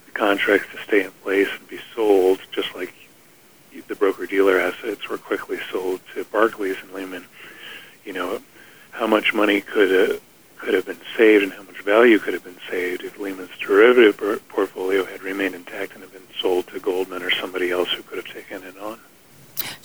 the 0.06 0.12
contracts 0.14 0.68
to 0.72 0.82
stay 0.82 1.04
in 1.04 1.10
place 1.22 1.48
and 1.54 1.68
be 1.68 1.78
sold, 1.94 2.40
just 2.52 2.74
like 2.74 2.94
the 3.86 3.94
broker-dealer 3.94 4.58
assets 4.58 5.10
were 5.10 5.18
quickly 5.18 5.58
sold 5.70 6.00
to 6.14 6.24
Barclays 6.24 6.78
and 6.82 6.90
Lehman. 6.94 7.26
You 8.06 8.14
know, 8.14 8.40
how 8.92 9.06
much 9.06 9.34
money 9.34 9.60
could 9.60 9.92
uh, 9.92 10.16
could 10.56 10.72
have 10.72 10.86
been 10.86 11.02
saved 11.18 11.44
and 11.44 11.52
how 11.52 11.64
much 11.64 11.82
value 11.82 12.18
could 12.18 12.32
have 12.32 12.44
been 12.44 12.56
saved 12.70 13.04
if 13.04 13.18
Lehman's 13.18 13.58
derivative 13.60 14.16
portfolio 14.48 15.04
had 15.04 15.22
remained 15.22 15.54
intact 15.54 15.92
and 15.92 16.00
had 16.02 16.14
been 16.14 16.22
sold 16.40 16.66
to 16.68 16.80
Goldman 16.80 17.22
or 17.22 17.30
somebody 17.30 17.70
else 17.70 17.92
who 17.92 18.02
could 18.02 18.16
have 18.16 18.32
taken 18.32 18.62
it 18.62 18.78
on. 18.78 18.98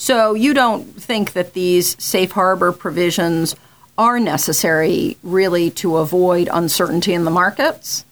So 0.01 0.33
you 0.33 0.55
don't 0.55 0.99
think 0.99 1.33
that 1.33 1.53
these 1.53 1.95
safe 2.03 2.31
harbor 2.31 2.71
provisions 2.71 3.55
are 3.99 4.19
necessary 4.19 5.15
really 5.21 5.69
to 5.69 5.97
avoid 5.97 6.49
uncertainty 6.51 7.13
in 7.13 7.23
the 7.23 7.29
markets? 7.29 8.03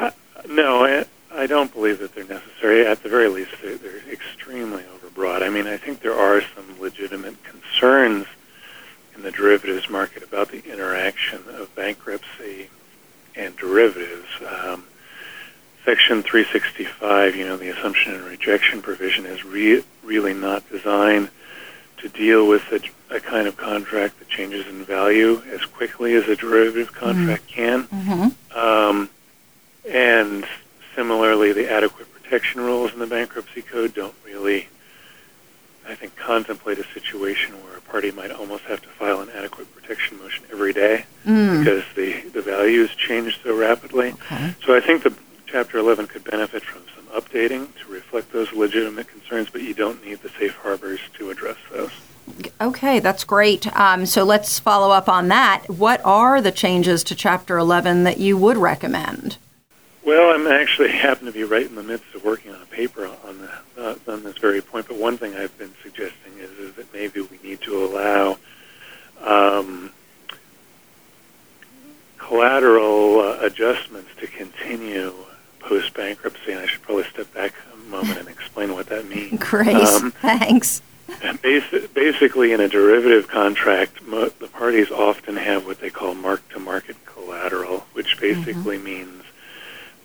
Uh, 0.00 0.10
no, 0.48 0.84
I, 0.84 1.04
I 1.32 1.46
don't 1.46 1.72
believe 1.72 2.00
that 2.00 2.16
they're 2.16 2.24
necessary. 2.24 2.84
At 2.84 3.04
the 3.04 3.08
very 3.08 3.28
least, 3.28 3.52
they're, 3.62 3.76
they're 3.76 4.02
extremely 4.10 4.82
overbroad. 4.82 5.42
I 5.42 5.48
mean, 5.48 5.68
I 5.68 5.76
think 5.76 6.00
there 6.00 6.18
are 6.18 6.42
some 6.56 6.80
legitimate 6.80 7.36
concerns 7.44 8.26
in 9.14 9.22
the 9.22 9.30
derivatives 9.30 9.88
market 9.88 10.24
about 10.24 10.50
the 10.50 10.68
interaction 10.68 11.38
of 11.50 11.72
bankruptcy 11.76 12.68
and 13.36 13.56
derivatives. 13.56 14.26
Um, 14.44 14.86
Section 15.84 16.22
365, 16.22 17.34
you 17.34 17.44
know, 17.44 17.56
the 17.56 17.68
assumption 17.68 18.14
and 18.14 18.24
rejection 18.24 18.82
provision 18.82 19.26
is 19.26 19.44
re- 19.44 19.82
really 20.04 20.32
not 20.32 20.68
designed 20.70 21.28
to 21.98 22.08
deal 22.08 22.46
with 22.46 22.62
a, 22.70 23.16
a, 23.16 23.20
kind 23.20 23.48
of 23.48 23.56
contract 23.56 24.18
that 24.20 24.28
changes 24.28 24.66
in 24.66 24.84
value 24.84 25.42
as 25.52 25.64
quickly 25.64 26.14
as 26.14 26.28
a 26.28 26.36
derivative 26.36 26.92
contract 26.92 27.48
mm-hmm. 27.48 27.54
can. 27.54 27.84
Mm-hmm. 27.88 28.58
Um, 28.58 29.10
and 29.88 30.44
similarly, 30.94 31.52
the 31.52 31.70
adequate 31.70 32.12
protection 32.12 32.60
rules 32.60 32.92
in 32.92 33.00
the 33.00 33.06
bankruptcy 33.06 33.62
code 33.62 33.92
don't 33.92 34.14
really, 34.24 34.68
I 35.86 35.96
think, 35.96 36.14
contemplate 36.16 36.78
a 36.78 36.84
situation 36.94 37.54
where 37.64 37.76
a 37.76 37.80
party 37.80 38.12
might 38.12 38.30
almost 38.30 38.64
have 38.64 38.80
to 38.82 38.88
file 38.88 39.20
an 39.20 39.30
adequate 39.30 39.74
protection 39.74 40.18
motion 40.18 40.44
every 40.52 40.72
day 40.72 41.06
mm. 41.26 41.58
because 41.58 41.82
the, 41.96 42.20
the 42.30 42.42
values 42.42 42.94
change 42.94 43.40
so 43.42 43.56
rapidly. 43.56 44.10
Okay. 44.12 44.54
So 44.64 44.76
I 44.76 44.80
think 44.80 45.02
the 45.02 45.14
Chapter 45.52 45.76
11 45.76 46.06
could 46.06 46.24
benefit 46.24 46.62
from 46.62 46.80
some 46.96 47.04
updating 47.08 47.68
to 47.82 47.92
reflect 47.92 48.32
those 48.32 48.50
legitimate 48.54 49.06
concerns, 49.06 49.50
but 49.50 49.60
you 49.60 49.74
don't 49.74 50.02
need 50.02 50.22
the 50.22 50.30
safe 50.30 50.56
harbors 50.56 50.98
to 51.18 51.30
address 51.30 51.58
those. 51.70 51.90
Okay, 52.58 53.00
that's 53.00 53.22
great. 53.24 53.66
Um, 53.76 54.06
so 54.06 54.24
let's 54.24 54.58
follow 54.58 54.90
up 54.90 55.10
on 55.10 55.28
that. 55.28 55.64
What 55.68 56.00
are 56.06 56.40
the 56.40 56.52
changes 56.52 57.04
to 57.04 57.14
Chapter 57.14 57.58
11 57.58 58.04
that 58.04 58.16
you 58.16 58.38
would 58.38 58.56
recommend? 58.56 59.36
Well, 60.02 60.34
I'm 60.34 60.46
actually 60.46 60.88
happen 60.92 61.26
to 61.26 61.32
be 61.32 61.44
right 61.44 61.66
in 61.66 61.74
the 61.74 61.82
midst 61.82 62.14
of 62.14 62.24
working 62.24 62.54
on 62.54 62.62
a 62.62 62.66
paper 62.66 63.04
on 63.04 63.38
the, 63.38 63.50
uh, 63.76 63.94
on 64.08 64.22
this 64.22 64.38
very 64.38 64.62
point. 64.62 64.88
But 64.88 64.96
one 64.96 65.18
thing 65.18 65.34
I've 65.34 65.56
been 65.58 65.74
suggesting 65.82 66.32
is, 66.38 66.50
is 66.52 66.74
that 66.76 66.90
maybe 66.94 67.20
we 67.20 67.38
need 67.44 67.60
to 67.60 67.84
allow 67.84 68.38
um, 69.20 69.92
collateral 72.16 73.20
uh, 73.20 73.36
adjustments 73.42 74.08
to 74.18 74.26
continue 74.26 75.12
post 75.62 75.94
bankruptcy, 75.94 76.52
and 76.52 76.60
I 76.60 76.66
should 76.66 76.82
probably 76.82 77.04
step 77.04 77.32
back 77.32 77.54
a 77.72 77.76
moment 77.88 78.18
and 78.18 78.28
explain 78.28 78.74
what 78.74 78.86
that 78.86 79.08
means. 79.08 79.41
Grace, 79.52 80.00
um, 80.00 80.12
thanks. 80.12 80.80
basically, 81.42 82.52
in 82.52 82.60
a 82.62 82.68
derivative 82.68 83.28
contract, 83.28 84.02
mo- 84.02 84.30
the 84.40 84.48
parties 84.48 84.90
often 84.90 85.36
have 85.36 85.66
what 85.66 85.78
they 85.78 85.90
call 85.90 86.14
mark-to-market 86.14 86.96
collateral, 87.04 87.80
which 87.92 88.16
mm-hmm. 88.16 88.42
basically 88.42 88.76
mm-hmm. 88.76 88.84
means 88.86 89.24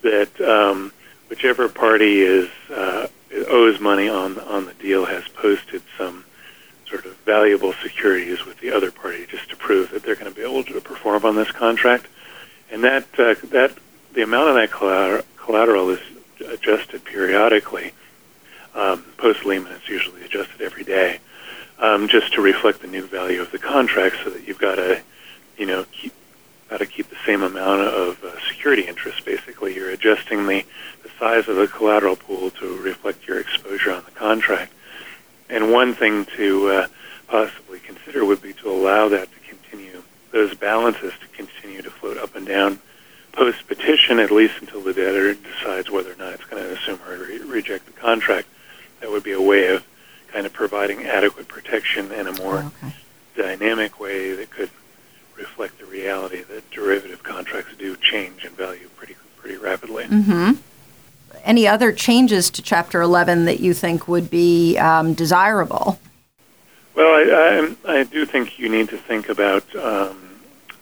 that 0.02 0.38
um, 0.42 0.92
whichever 1.30 1.66
party 1.66 2.20
is 2.20 2.50
uh, 2.70 3.06
owes 3.48 3.80
money 3.80 4.06
on 4.06 4.38
on 4.40 4.66
the 4.66 4.74
deal 4.74 5.06
has 5.06 5.26
posted 5.28 5.82
some 5.96 6.26
sort 6.86 7.06
of 7.06 7.16
valuable 7.20 7.72
securities 7.82 8.44
with 8.44 8.60
the 8.60 8.70
other 8.70 8.90
party 8.90 9.24
just 9.30 9.48
to 9.48 9.56
prove 9.56 9.90
that 9.92 10.02
they're 10.02 10.14
going 10.14 10.30
to 10.30 10.36
be 10.36 10.42
able 10.42 10.62
to 10.62 10.78
perform 10.82 11.24
on 11.24 11.36
this 11.36 11.50
contract, 11.52 12.06
and 12.70 12.84
that 12.84 13.06
uh, 13.18 13.34
that 13.44 13.72
the 14.12 14.20
amount 14.20 14.50
of 14.50 14.56
that 14.56 14.70
collateral 14.70 15.24
collateral 15.38 15.88
is 15.88 16.00
adjusted 16.46 17.02
periodically. 17.06 17.92
Um, 18.74 19.04
Post 19.16 19.44
Lehman, 19.44 19.72
it's 19.72 19.88
usually 19.88 20.24
adjusted 20.24 20.60
every 20.60 20.84
day, 20.84 21.18
um, 21.80 22.06
just 22.06 22.27
to 22.38 22.42
reflect 22.42 22.80
the 22.80 22.86
new 22.86 23.04
value 23.04 23.42
of 23.42 23.50
the 23.50 23.58
contract, 23.58 24.14
so 24.22 24.30
that 24.30 24.46
you've 24.46 24.60
got 24.60 24.76
to, 24.76 25.02
you 25.56 25.66
know, 25.66 25.84
keep 25.90 26.12
got 26.70 26.78
to 26.78 26.86
keep 26.86 27.10
the 27.10 27.16
same 27.26 27.42
amount 27.42 27.80
of 27.80 28.22
uh, 28.22 28.30
security 28.48 28.82
interest. 28.86 29.24
Basically, 29.24 29.74
you're 29.74 29.90
adjusting 29.90 30.46
the 30.46 30.64
the 31.02 31.10
size 31.18 31.48
of 31.48 31.56
the 31.56 31.66
collateral 31.66 32.14
pool 32.14 32.50
to 32.50 32.76
reflect 32.76 33.26
your 33.26 33.40
exposure 33.40 33.90
on 33.90 34.04
the 34.04 34.12
contract. 34.12 34.72
And 35.50 35.72
one 35.72 35.94
thing 35.94 36.26
to 36.36 36.68
uh, 36.68 36.86
possibly 37.26 37.80
consider 37.80 38.24
would 38.24 38.40
be 38.40 38.52
to 38.52 38.70
allow 38.70 39.08
that 39.08 39.28
to 39.32 39.40
continue, 39.40 40.02
those 40.30 40.54
balances 40.54 41.12
to 41.20 41.26
continue 41.36 41.82
to 41.82 41.90
float 41.90 42.18
up 42.18 42.36
and 42.36 42.46
down 42.46 42.78
post 43.32 43.66
petition, 43.66 44.20
at 44.20 44.30
least 44.30 44.54
until 44.60 44.80
the 44.82 44.92
debtor 44.92 45.34
decides 45.34 45.90
whether 45.90 46.12
or 46.12 46.16
not 46.16 46.34
it's 46.34 46.44
going 46.44 46.62
to 46.62 46.72
assume 46.72 47.00
or 47.08 47.16
re- 47.16 47.38
reject 47.38 47.86
the 47.86 47.92
contract. 47.92 48.46
That 49.00 49.10
would 49.10 49.24
be 49.24 49.32
a 49.32 49.42
way 49.42 49.74
of 49.74 49.84
kind 50.28 50.46
of 50.46 50.52
providing 50.52 51.04
adequate 51.04 51.48
protection 51.48 52.12
in 52.12 52.26
a 52.26 52.27
more 52.38 52.64
oh, 52.64 52.72
okay. 52.82 52.94
dynamic 53.36 54.00
way 54.00 54.34
that 54.34 54.50
could 54.50 54.70
reflect 55.36 55.78
the 55.78 55.86
reality 55.86 56.42
that 56.42 56.70
derivative 56.70 57.22
contracts 57.22 57.74
do 57.78 57.96
change 57.96 58.44
in 58.44 58.52
value 58.52 58.88
pretty 58.96 59.14
pretty 59.36 59.56
rapidly. 59.56 60.04
Mm-hmm. 60.04 60.52
Any 61.44 61.66
other 61.68 61.92
changes 61.92 62.50
to 62.50 62.62
Chapter 62.62 63.00
11 63.00 63.44
that 63.44 63.60
you 63.60 63.72
think 63.72 64.08
would 64.08 64.28
be 64.28 64.76
um, 64.76 65.14
desirable? 65.14 65.98
Well, 66.94 67.14
I, 67.14 67.74
I, 67.86 67.98
I, 68.00 68.04
do 68.04 68.26
think 68.26 68.58
you 68.58 68.68
need 68.68 68.88
to 68.88 68.98
think 68.98 69.28
about 69.28 69.62
um, 69.76 70.40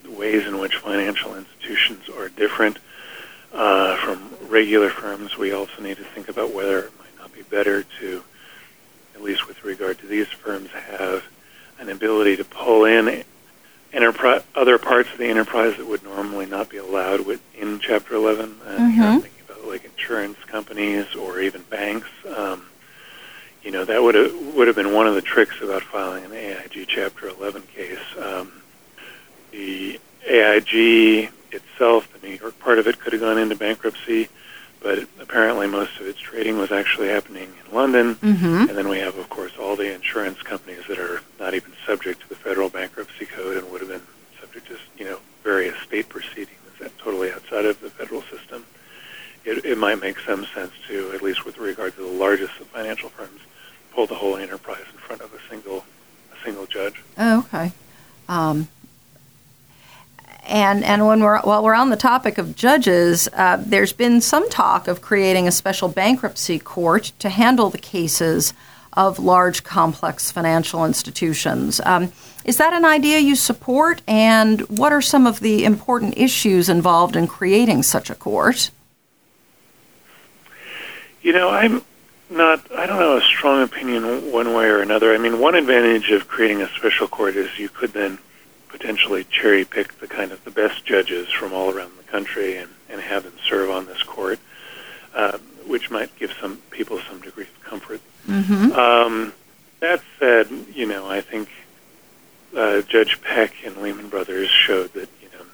ways 0.09 0.47
in 0.47 0.57
which 0.57 0.75
financial 0.77 1.35
institutions 1.35 2.09
are 2.09 2.29
different 2.29 2.79
uh, 3.53 3.95
from 3.97 4.33
regular 4.49 4.89
firms. 4.89 5.37
We 5.37 5.51
also 5.51 5.81
need 5.81 5.97
to 5.97 6.03
think 6.03 6.27
about 6.27 6.53
whether 6.53 6.79
it 6.79 6.91
might 6.97 7.15
not 7.19 7.33
be 7.33 7.43
better 7.43 7.83
to, 7.99 8.23
at 9.13 9.21
least 9.21 9.47
with 9.47 9.63
regard 9.63 9.99
to 9.99 10.07
these 10.07 10.27
firms, 10.27 10.71
have 10.71 11.23
an 11.79 11.89
ability 11.89 12.37
to 12.37 12.45
pull 12.45 12.85
in 12.85 13.23
enterprise, 13.93 14.43
other 14.55 14.77
parts 14.77 15.11
of 15.11 15.17
the 15.17 15.25
enterprise 15.25 15.77
that 15.77 15.87
would 15.87 16.03
normally 16.03 16.45
not 16.45 16.69
be 16.69 16.77
allowed 16.77 17.25
within 17.25 17.79
Chapter 17.79 18.15
11. 18.15 18.59
And 18.65 18.79
mm-hmm. 18.93 19.19
thinking 19.19 19.43
about 19.47 19.65
like 19.67 19.85
insurance 19.85 20.37
companies 20.45 21.15
or 21.15 21.39
even 21.39 21.61
banks. 21.63 22.09
Um, 22.35 22.65
you 23.63 23.71
know, 23.71 23.83
that 23.85 24.01
would 24.01 24.15
have 24.15 24.55
would 24.55 24.67
have 24.67 24.75
been 24.75 24.93
one 24.93 25.07
of 25.07 25.15
the 25.15 25.21
tricks 25.21 25.61
about 25.61 25.83
filing 25.83 26.23
an 26.25 26.31
AIG 26.31 26.85
Chapter 26.87 27.27
11 27.27 27.63
case. 27.63 27.99
Um, 28.17 28.51
the 29.51 29.99
AIG 30.27 31.31
itself, 31.51 32.11
the 32.13 32.27
New 32.27 32.35
York 32.35 32.57
part 32.59 32.79
of 32.79 32.87
it, 32.87 32.99
could 32.99 33.13
have 33.13 33.21
gone 33.21 33.37
into 33.37 33.55
bankruptcy, 33.55 34.29
but 34.81 35.07
apparently 35.19 35.67
most 35.67 35.99
of 35.99 36.07
its 36.07 36.19
trading 36.19 36.57
was 36.57 36.71
actually 36.71 37.09
happening 37.09 37.51
in 37.65 37.75
London. 37.75 38.15
Mm-hmm. 38.15 38.69
And 38.69 38.77
then 38.77 38.87
we 38.87 38.99
have, 38.99 39.17
of 39.17 39.29
course, 39.29 39.53
all 39.59 39.75
the 39.75 39.93
insurance 39.93 40.41
companies 40.41 40.83
that 40.87 40.99
are 40.99 41.21
not 41.39 41.53
even 41.53 41.71
subject 41.85 42.21
to 42.21 42.29
the 42.29 42.35
federal 42.35 42.69
bankruptcy 42.69 43.25
code 43.25 43.57
and 43.57 43.71
would 43.71 43.81
have 43.81 43.89
been 43.89 44.07
subject 44.39 44.67
to, 44.67 44.77
you 44.97 45.05
know, 45.05 45.19
various 45.43 45.77
state 45.79 46.09
proceedings 46.09 46.57
that 46.79 46.97
totally 46.99 47.31
outside 47.31 47.65
of 47.65 47.79
the 47.81 47.89
federal 47.89 48.21
system. 48.23 48.65
It, 49.45 49.65
it 49.65 49.77
might 49.77 50.01
make 50.01 50.19
some 50.19 50.45
sense 50.53 50.73
to, 50.87 51.11
at 51.13 51.21
least 51.21 51.45
with 51.45 51.57
regard 51.57 51.95
to 51.95 52.01
the 52.01 52.11
largest 52.11 52.59
of 52.59 52.67
financial 52.67 53.09
firms, 53.09 53.39
pull 53.93 54.05
the 54.05 54.15
whole 54.15 54.35
enterprise 54.35 54.83
in 54.91 54.99
front 54.99 55.21
of 55.21 55.33
a 55.33 55.39
single 55.49 55.85
a 56.33 56.43
single 56.43 56.65
judge. 56.65 57.01
Oh, 57.17 57.39
okay. 57.39 57.71
Um, 58.29 58.67
and 60.47 60.83
and 60.83 61.05
when 61.05 61.19
we're 61.19 61.39
while 61.41 61.63
we're 61.63 61.73
on 61.73 61.89
the 61.89 61.97
topic 61.97 62.37
of 62.37 62.55
judges, 62.55 63.27
uh, 63.33 63.61
there's 63.65 63.93
been 63.93 64.21
some 64.21 64.49
talk 64.49 64.87
of 64.87 65.01
creating 65.01 65.47
a 65.47 65.51
special 65.51 65.89
bankruptcy 65.89 66.57
court 66.57 67.11
to 67.19 67.29
handle 67.29 67.69
the 67.69 67.77
cases 67.77 68.53
of 68.93 69.19
large, 69.19 69.63
complex 69.63 70.31
financial 70.31 70.83
institutions. 70.83 71.79
Um, 71.85 72.11
is 72.45 72.57
that 72.57 72.73
an 72.73 72.83
idea 72.83 73.19
you 73.19 73.35
support? 73.35 74.01
And 74.07 74.61
what 74.69 74.91
are 74.91 75.01
some 75.01 75.27
of 75.27 75.39
the 75.39 75.65
important 75.65 76.17
issues 76.17 76.67
involved 76.67 77.15
in 77.15 77.27
creating 77.27 77.83
such 77.83 78.09
a 78.09 78.15
court? 78.15 78.71
You 81.21 81.33
know, 81.33 81.49
I'm 81.49 81.83
not, 82.29 82.71
I 82.71 82.87
don't 82.87 82.97
have 82.97 83.21
a 83.21 83.25
strong 83.25 83.61
opinion 83.61 84.31
one 84.31 84.53
way 84.53 84.65
or 84.65 84.81
another. 84.81 85.13
I 85.13 85.17
mean, 85.17 85.39
one 85.39 85.55
advantage 85.55 86.09
of 86.09 86.27
creating 86.27 86.61
a 86.61 86.69
special 86.69 87.07
court 87.07 87.35
is 87.35 87.59
you 87.59 87.69
could 87.69 87.93
then 87.93 88.17
potentially 88.77 89.23
cherry 89.25 89.65
pick 89.65 89.99
the 89.99 90.07
kind 90.07 90.31
of 90.31 90.43
the 90.43 90.51
best 90.51 90.85
judges 90.85 91.31
from 91.31 91.53
all 91.53 91.71
around 91.73 91.91
the 91.97 92.03
country 92.03 92.57
and, 92.57 92.69
and 92.89 93.01
have 93.01 93.23
them 93.23 93.33
serve 93.47 93.69
on 93.69 93.85
this 93.87 94.03
court, 94.03 94.39
uh, 95.15 95.37
which 95.65 95.89
might 95.89 96.15
give 96.17 96.31
some 96.39 96.57
people 96.69 96.99
some 97.09 97.19
degree 97.21 97.43
of 97.45 97.63
comfort. 97.63 98.01
Mm-hmm. 98.27 98.71
Um, 98.73 99.33
that 99.79 100.01
said, 100.19 100.47
you 100.73 100.85
know, 100.85 101.07
I 101.07 101.21
think 101.21 101.49
uh, 102.55 102.81
Judge 102.81 103.21
Peck 103.21 103.53
and 103.65 103.77
Lehman 103.77 104.09
Brothers 104.09 104.49
showed 104.49 104.93
that, 104.93 105.09
you 105.21 105.29
know, 105.37 105.45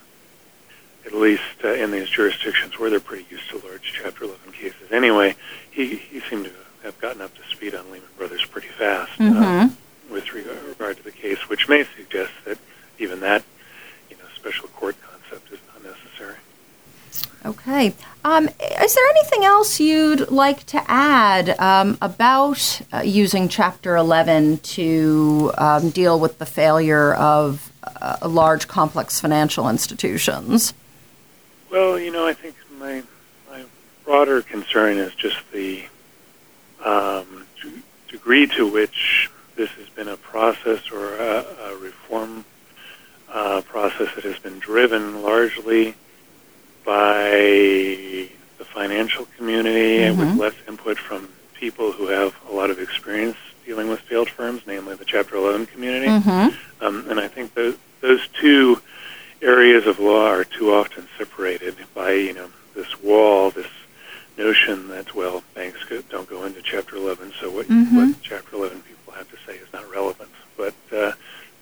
at 1.06 1.14
least 1.14 1.42
uh, 1.64 1.70
in 1.70 1.92
these 1.92 2.10
jurisdictions 2.10 2.78
where 2.78 2.90
they're 2.90 3.00
pretty 3.00 3.26
used 3.30 3.50
to 3.50 3.58
large 3.66 3.94
Chapter 4.02 4.26
11 4.26 4.52
cases 4.52 4.92
anyway, 4.92 5.36
he, 5.72 5.96
he 5.96 6.20
seemed 6.30 6.46
to 6.46 6.52
have 6.84 7.00
gotten 7.00 7.22
up 7.22 7.34
to 7.36 7.44
speed 7.50 7.74
on 7.74 7.86
Lehman 7.92 8.08
Brothers 8.18 8.46
pretty 8.46 8.68
fast 8.68 9.12
uh, 9.20 9.24
Mm-hmm. 9.24 10.14
with 10.14 10.34
regard, 10.34 10.62
regard 10.64 10.98
to 10.98 11.04
the 11.04 11.12
case, 11.12 11.48
which 11.50 11.70
may 11.70 11.86
suggest 11.96 12.32
that 12.46 12.58
even 13.04 13.20
that, 13.20 13.44
you 14.10 14.16
know, 14.18 14.24
special 14.36 14.68
court 14.70 14.96
concept 15.02 15.52
is 15.52 15.60
not 15.74 15.84
necessary. 15.84 16.38
Okay. 17.46 17.94
Um, 18.24 18.48
is 18.48 18.96
there 18.96 19.10
anything 19.10 19.44
else 19.44 19.80
you'd 19.80 20.32
like 20.32 20.64
to 20.68 20.82
add 20.90 21.60
um, 21.60 21.98
about 22.02 22.82
uh, 22.94 23.02
using 23.02 23.50
Chapter 23.50 23.98
11 23.98 24.60
to 24.60 25.52
um, 25.58 25.90
deal 25.90 26.18
with 26.18 26.40
the 26.40 26.46
failure 26.46 27.14
of 27.16 27.72
uh, 27.84 28.18
large, 28.28 28.70
complex 28.70 29.20
financial 29.20 29.68
institutions? 29.68 30.74
Well, 31.70 32.00
you 32.00 32.12
know, 32.12 32.26
I 32.26 32.34
think 32.34 32.56
my 32.80 33.04
my 33.50 33.64
broader 34.06 34.42
concern 34.42 34.98
is 34.98 35.14
just 35.16 35.38
the 35.52 35.84
um, 36.86 37.46
degree 38.08 38.48
to 38.48 38.72
which 38.72 39.30
this 39.56 39.70
has 39.72 39.90
been 39.90 40.08
a 40.08 40.18
process 40.18 40.90
or 40.92 41.16
a, 41.16 41.46
a 41.70 41.78
reform 41.78 42.46
uh, 43.34 43.62
process 43.62 44.14
that 44.16 44.24
has 44.24 44.38
been 44.40 44.60
driven 44.60 45.22
largely 45.24 45.96
by 46.86 47.32
the 48.58 48.66
financial 48.66 49.26
community 49.38 50.04
and 50.04 50.18
with 50.20 50.38
less 50.38 50.54
input 50.68 50.98
from 50.98 51.28
people 51.54 51.92
who 51.92 52.08
have 52.08 52.36
a 52.50 52.54
lot 52.54 52.70
of 52.70 52.80
experience 52.80 53.38
dealing 53.66 53.90
with 53.90 54.00
failed 54.02 54.30
firms, 54.30 54.62
namely 54.68 54.96
the 54.96 55.06
Chapter 55.06 55.36
11 55.36 55.66
community. 55.68 56.08
Mm-hmm. 56.08 56.86
Um, 56.86 57.06
and 57.10 57.20
I 57.20 57.28
think 57.28 57.54
those, 57.54 57.76
those 58.02 58.28
two 58.40 58.82
areas 59.42 59.88
of 59.88 60.00
law 60.00 60.28
are 60.28 60.44
too 60.44 60.74
often 60.74 61.08
separated 61.18 61.76
by, 61.96 62.12
you 62.12 62.34
know, 62.34 62.50
this 62.76 63.02
wall, 63.02 63.50
this 63.52 63.68
notion 64.38 64.90
that, 64.90 65.16
well, 65.16 65.44
banks 65.54 65.84
go, 65.86 66.02
don't 66.10 66.30
go 66.30 66.44
into 66.44 66.62
Chapter 66.62 66.98
11, 66.98 67.34
so 67.40 67.50
what, 67.50 67.68
Mhm. 67.68 67.94
what 67.94 68.16
Chapter 68.22 68.56
11 68.58 68.82
people 68.82 69.14
have 69.14 69.30
to 69.32 69.38
say 69.46 69.56
is 69.58 69.72
not 69.72 69.90
relevant. 69.90 70.30
But 70.58 70.74
uh, 70.92 71.14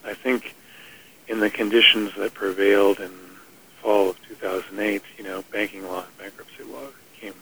I 0.03 0.13
think 0.15 0.55
in 1.27 1.39
the 1.39 1.49
conditions 1.49 2.12
that 2.17 2.34
prevailed 2.34 2.99
in 2.99 3.12
fall 3.81 4.10
of 4.10 4.17
2008, 4.27 5.01
you 5.17 5.23
know, 5.23 5.43
banking 5.51 5.84
law 5.84 6.03
and 6.03 6.17
bankruptcy 6.17 6.63
law 6.63 6.88
came 7.19 7.34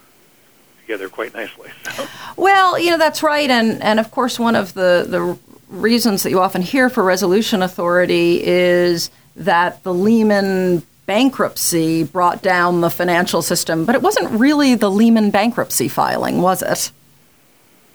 together 0.81 1.09
quite 1.09 1.33
nicely. 1.33 1.69
So. 1.91 2.07
Well, 2.37 2.79
you 2.79 2.88
know, 2.88 2.88
that's 2.99 3.23
right. 3.23 3.49
And, 3.49 3.81
and 3.81 3.99
of 3.99 4.12
course, 4.12 4.38
one 4.38 4.55
of 4.55 4.73
the, 4.75 5.05
the 5.07 5.38
reasons 5.75 6.23
that 6.23 6.29
you 6.29 6.39
often 6.39 6.62
hear 6.62 6.89
for 6.89 7.03
resolution 7.03 7.63
authority 7.63 8.43
is 8.45 9.09
that 9.35 9.81
the 9.83 9.93
Lehman 9.93 10.83
bankruptcy 11.05 12.03
brought 12.03 12.43
down 12.43 12.81
the 12.81 12.89
financial 12.91 13.41
system, 13.41 13.85
but 13.85 13.95
it 13.95 14.01
wasn't 14.03 14.29
really 14.31 14.75
the 14.75 14.91
Lehman 14.91 15.31
bankruptcy 15.31 15.88
filing, 15.88 16.39
was 16.41 16.62
it? 16.62 16.91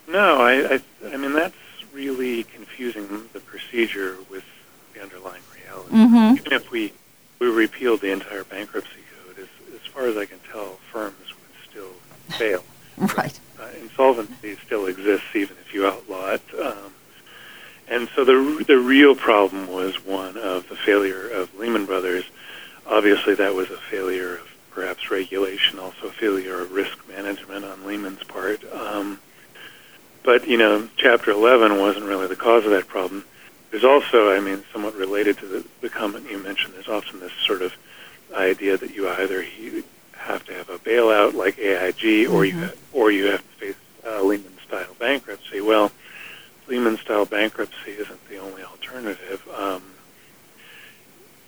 No, 0.08 0.42
I, 0.42 0.74
I, 0.74 0.80
I 1.12 1.16
mean 1.16 1.32
that's 1.32 1.54
really 1.92 2.42
confusing 2.42 3.06
the 3.32 3.40
procedure 3.40 4.16
with 4.28 4.44
the 4.92 5.00
underlying 5.02 5.42
reality. 5.54 5.94
Mhm. 5.94 6.36
Even 6.38 6.52
if 6.52 6.70
we 6.72 6.92
we 7.38 7.46
repealed 7.48 8.00
the 8.00 8.10
entire 8.10 8.42
bankruptcy 8.44 9.00
code, 9.24 9.38
as 9.38 9.48
as 9.74 9.86
far 9.92 10.06
as 10.06 10.16
I 10.16 10.24
can 10.24 10.40
tell, 10.50 10.78
firms 10.92 11.14
would 11.28 11.70
still 11.70 11.92
fail. 12.36 12.64
Right. 12.96 13.38
Uh, 13.60 13.66
insolvency 13.80 14.56
still 14.66 14.86
exists 14.86 15.26
even 15.34 15.56
if 15.64 15.72
you 15.72 15.86
outlaw 15.86 16.32
it. 16.32 16.42
Um, 16.60 16.92
and 17.88 18.08
so 18.14 18.24
the 18.24 18.64
the 18.66 18.78
real 18.94 19.16
problem 19.16 19.66
was 19.66 19.96
one 20.04 20.36
of 20.36 20.68
the 20.68 20.76
failure 20.76 21.28
of 21.28 21.52
Lehman 21.58 21.84
Brothers. 21.84 22.22
Obviously, 22.86 23.34
that 23.34 23.52
was 23.52 23.68
a 23.70 23.76
failure 23.76 24.36
of 24.36 24.48
perhaps 24.70 25.10
regulation, 25.10 25.80
also 25.80 26.06
a 26.06 26.12
failure 26.12 26.60
of 26.60 26.70
risk 26.70 26.96
management 27.08 27.64
on 27.64 27.84
Lehman's 27.84 28.22
part. 28.22 28.62
Um, 28.72 29.18
but 30.22 30.46
you 30.46 30.56
know, 30.56 30.88
Chapter 30.96 31.32
11 31.32 31.80
wasn't 31.80 32.04
really 32.04 32.28
the 32.28 32.36
cause 32.36 32.64
of 32.66 32.70
that 32.70 32.86
problem. 32.86 33.24
There's 33.72 33.82
also, 33.82 34.30
I 34.30 34.38
mean, 34.38 34.62
somewhat 34.72 34.94
related 34.94 35.38
to 35.38 35.46
the, 35.46 35.64
the 35.80 35.88
comment 35.88 36.30
you 36.30 36.40
mentioned. 36.40 36.74
There's 36.74 36.86
often 36.86 37.18
this 37.18 37.32
sort 37.44 37.62
of 37.62 37.72
idea 38.32 38.76
that 38.76 38.94
you 38.94 39.08
either 39.08 39.42
he- 39.42 39.82
have 40.12 40.44
to 40.44 40.54
have 40.54 40.68
a 40.68 40.78
bailout 40.78 41.34
like 41.34 41.58
AIG, 41.58 42.28
or 42.28 42.44
you 42.44 42.70
or 42.92 43.10
you 43.10 43.24
have 43.24 43.40
to 43.40 43.56
face 43.58 43.74
uh, 44.06 44.22
Lehman-style 44.22 44.94
bankruptcy. 45.00 45.60
Well, 45.60 45.90
Lehman-style 46.68 47.26
bankruptcy 47.26 47.92
isn't 47.92 48.28
the 48.28 48.38
only 48.38 48.62
alternative. 48.62 49.46
Um, 49.56 49.82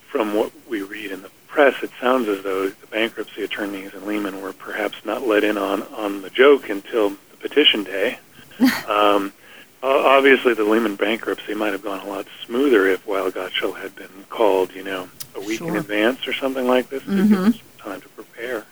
from 0.09 0.35
what 0.35 0.52
we 0.68 0.83
read 0.83 1.11
in 1.11 1.22
the 1.22 1.31
press, 1.46 1.83
it 1.83 1.90
sounds 2.00 2.29
as 2.29 2.42
though 2.42 2.68
the 2.68 2.87
bankruptcy 2.88 3.42
attorneys 3.42 3.94
in 3.94 4.07
Lehman 4.07 4.40
were 4.42 4.52
perhaps 4.52 5.05
not 5.05 5.26
let 5.26 5.44
in 5.44 5.59
on 5.59 5.83
on 5.94 6.22
the 6.22 6.31
joke 6.31 6.68
until 6.68 7.11
the 7.11 7.37
petition 7.40 7.85
day. 7.85 8.18
um, 8.88 9.33
obviously, 9.83 10.55
the 10.55 10.64
Lehman 10.64 10.96
bankruptcy 10.96 11.55
might 11.55 11.72
have 11.72 11.83
gone 11.83 12.00
a 12.00 12.09
lot 12.09 12.26
smoother 12.44 12.87
if 12.87 13.07
Weil 13.07 13.31
Gotshal 13.31 13.81
had 13.81 13.94
been 13.96 14.24
called, 14.31 14.72
you 14.74 14.83
know, 14.85 15.09
a 15.35 15.40
week 15.40 15.61
in 15.61 15.76
advance 15.76 16.26
or 16.26 16.33
something 16.33 16.66
like 16.66 16.88
this 16.88 17.02
to 17.05 17.11
Mhm. 17.11 17.29
give 17.29 17.38
us 17.38 17.55
some 17.55 17.90
time 17.92 18.00
to 18.00 18.09
prepare. 18.11 18.64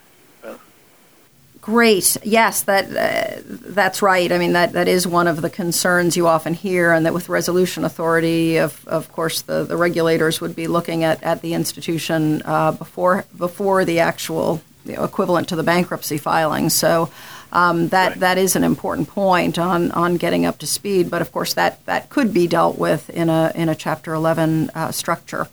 Great. 1.65 2.19
Yes, 2.23 2.65
that 2.65 2.95
uh, 2.95 3.41
that's 3.47 4.03
right. 4.03 4.31
I 4.31 4.37
mean, 4.37 4.53
that, 4.53 4.73
that 4.75 4.87
is 4.87 5.07
one 5.07 5.27
of 5.27 5.41
the 5.41 5.49
concerns 5.49 6.15
you 6.15 6.27
often 6.27 6.53
hear, 6.53 6.93
and 6.93 7.07
that 7.07 7.15
with 7.15 7.31
resolution 7.31 7.85
authority, 7.87 8.59
of 8.59 8.87
of 8.87 9.11
course, 9.11 9.41
the, 9.41 9.65
the 9.65 9.75
regulators 9.75 10.43
would 10.43 10.55
be 10.55 10.67
looking 10.67 11.05
at, 11.05 11.23
at 11.23 11.41
the 11.41 11.55
institution 11.55 12.43
uh, 12.45 12.73
before 12.73 13.25
before 13.39 13.87
the 13.87 13.99
actual 14.01 14.61
you 14.85 14.95
know, 14.95 15.05
equivalent 15.05 15.49
to 15.49 15.57
the 15.57 15.63
bankruptcy 15.63 16.19
filing. 16.19 16.69
So. 16.69 17.09
Um, 17.53 17.89
that 17.91 18.09
Right. 18.09 18.21
that 18.21 18.39
is 18.39 18.57
an 18.57 18.65
important 18.65 19.09
point 19.09 19.61
on, 19.61 19.93
on 19.93 20.17
getting 20.17 20.45
up 20.45 20.59
to 20.59 20.67
speed, 20.67 21.09
but 21.09 21.23
of 21.23 21.31
course 21.31 21.55
that, 21.55 21.87
that 21.87 22.11
could 22.11 22.35
be 22.35 22.49
dealt 22.49 22.79
with 22.79 23.09
in 23.11 23.29
a 23.31 23.53
in 23.55 23.69
a 23.69 23.77
Chapter 23.77 24.13
11 24.13 24.71
uh, 24.75 24.91
structure. 24.91 25.47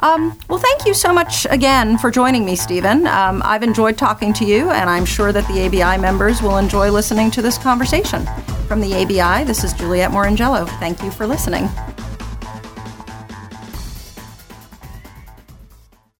Um, 0.00 0.38
well, 0.48 0.58
thank 0.58 0.86
you 0.86 0.94
so 0.94 1.12
much 1.12 1.46
again 1.50 1.98
for 1.98 2.10
joining 2.10 2.44
me, 2.44 2.56
Stephen. 2.56 3.06
Um, 3.06 3.42
I've 3.44 3.62
enjoyed 3.62 3.98
talking 3.98 4.32
to 4.34 4.44
you, 4.44 4.70
and 4.70 4.88
I'm 4.88 5.04
sure 5.04 5.32
that 5.32 5.46
the 5.48 5.66
ABI 5.66 6.00
members 6.00 6.40
will 6.40 6.56
enjoy 6.56 6.90
listening 6.90 7.30
to 7.32 7.42
this 7.42 7.58
conversation. 7.58 8.24
From 8.68 8.80
the 8.80 8.94
ABI, 8.94 9.44
this 9.44 9.64
is 9.64 9.72
Juliet 9.72 10.10
Moringiello. 10.10 10.68
Thank 10.78 11.02
you 11.02 11.10
for 11.10 11.26
listening. 11.26 11.68